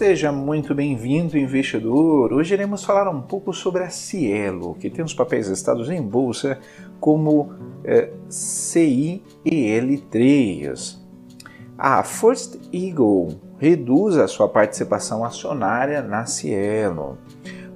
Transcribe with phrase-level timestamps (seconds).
[0.00, 2.32] Seja muito bem-vindo, investidor.
[2.32, 6.58] Hoje iremos falar um pouco sobre a Cielo, que tem os papéis listados em bolsa
[6.98, 7.52] como
[7.84, 10.98] é, CIEL3.
[11.76, 17.18] A First Eagle reduz a sua participação acionária na Cielo.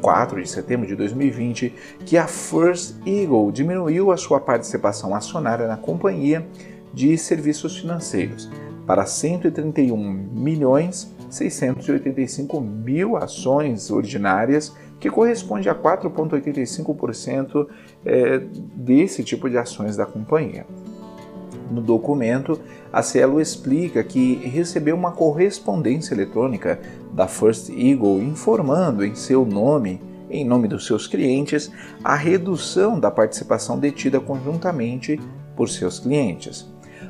[0.00, 1.72] 4 de setembro de 2020,
[2.04, 6.46] que a First Eagle diminuiu a sua participação acionária na companhia
[6.92, 8.50] de serviços financeiros
[8.86, 9.96] para 131
[10.32, 17.66] milhões 685 mil ações ordinárias que corresponde a 4,85%
[18.04, 18.38] é,
[18.74, 20.66] desse tipo de ações da companhia.
[21.70, 22.60] No documento,
[22.92, 26.80] a Cielo explica que recebeu uma correspondência eletrônica
[27.12, 31.70] da First Eagle informando em seu nome, em nome dos seus clientes,
[32.02, 35.20] a redução da participação detida conjuntamente
[35.56, 36.66] por seus clientes.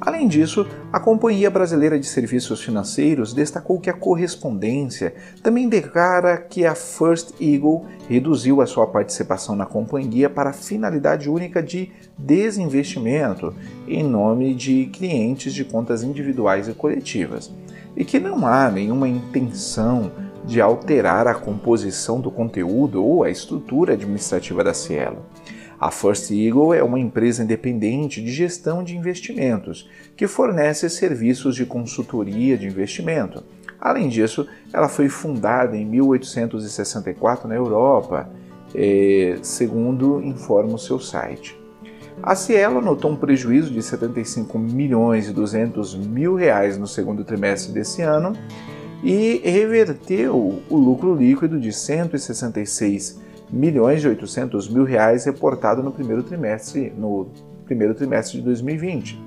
[0.00, 6.64] Além disso, a Companhia Brasileira de Serviços Financeiros destacou que a correspondência também declara que
[6.64, 13.54] a First Eagle reduziu a sua participação na companhia para a finalidade única de desinvestimento
[13.86, 17.52] em nome de clientes de contas individuais e coletivas,
[17.96, 20.10] e que não há nenhuma intenção
[20.44, 25.24] de alterar a composição do conteúdo ou a estrutura administrativa da Cielo.
[25.80, 31.64] A First Eagle é uma empresa independente de gestão de investimentos que fornece serviços de
[31.64, 33.42] consultoria de investimento.
[33.80, 38.28] Além disso, ela foi fundada em 1864 na Europa,
[38.74, 41.58] eh, segundo informa o seu site.
[42.22, 47.72] A Cielo notou um prejuízo de 75 milhões e 200 mil reais no segundo trimestre
[47.72, 48.34] desse ano
[49.02, 56.22] e reverteu o lucro líquido de 166 milhões e 800 mil reais reportado no primeiro
[56.22, 57.28] trimestre, no
[57.64, 59.20] primeiro trimestre de 2020.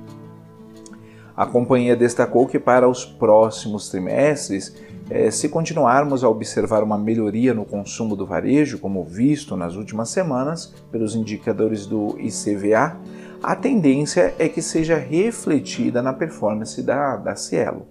[1.35, 4.75] A companhia destacou que para os próximos trimestres,
[5.09, 10.09] eh, se continuarmos a observar uma melhoria no consumo do varejo, como visto nas últimas
[10.09, 12.97] semanas pelos indicadores do ICVA,
[13.41, 17.87] a tendência é que seja refletida na performance da, da Cielo.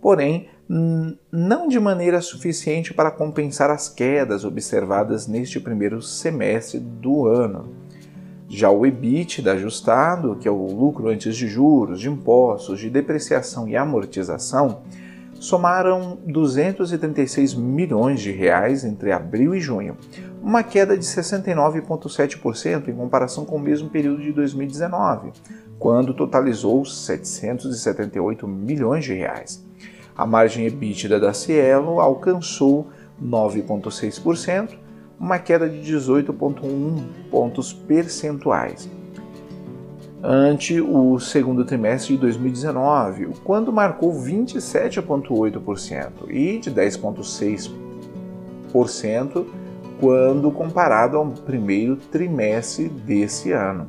[0.00, 0.48] Porém,
[1.32, 7.74] não de maneira suficiente para compensar as quedas observadas neste primeiro semestre do ano.
[8.48, 13.66] Já o EBITDA ajustado, que é o lucro antes de juros, de impostos, de depreciação
[13.66, 14.82] e amortização,
[15.34, 19.96] somaram 236 milhões de reais entre abril e junho,
[20.40, 25.32] uma queda de 69,7% em comparação com o mesmo período de 2019,
[25.80, 29.69] quando totalizou 778 milhões de reais.
[30.20, 32.88] A margem EBITDA da Cielo alcançou
[33.24, 34.76] 9,6%,
[35.18, 38.86] uma queda de 18,1 pontos percentuais
[40.22, 49.46] ante o segundo trimestre de 2019, quando marcou 27,8% e de 10,6%
[49.98, 53.88] quando comparado ao primeiro trimestre desse ano.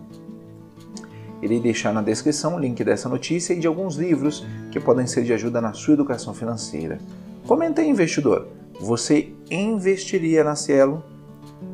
[1.41, 5.23] Irei deixar na descrição o link dessa notícia e de alguns livros que podem ser
[5.23, 6.99] de ajuda na sua educação financeira.
[7.47, 8.47] Comenta aí, investidor.
[8.79, 11.03] Você investiria na Cielo?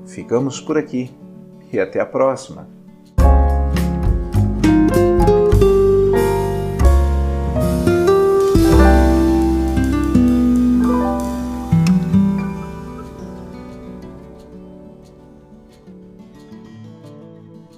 [0.05, 1.11] Ficamos por aqui
[1.71, 2.76] e até a próxima!